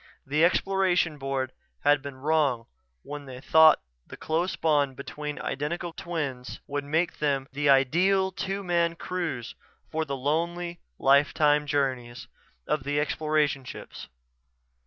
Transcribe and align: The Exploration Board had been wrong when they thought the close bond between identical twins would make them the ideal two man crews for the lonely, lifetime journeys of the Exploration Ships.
The 0.25 0.43
Exploration 0.43 1.19
Board 1.19 1.51
had 1.81 2.01
been 2.01 2.15
wrong 2.17 2.65
when 3.03 3.25
they 3.25 3.39
thought 3.39 3.83
the 4.07 4.17
close 4.17 4.55
bond 4.55 4.95
between 4.95 5.39
identical 5.39 5.93
twins 5.93 6.59
would 6.65 6.83
make 6.83 7.19
them 7.19 7.47
the 7.53 7.69
ideal 7.69 8.31
two 8.31 8.63
man 8.63 8.95
crews 8.95 9.53
for 9.91 10.03
the 10.03 10.17
lonely, 10.17 10.79
lifetime 10.97 11.67
journeys 11.67 12.27
of 12.65 12.81
the 12.83 12.99
Exploration 12.99 13.63
Ships. 13.63 14.07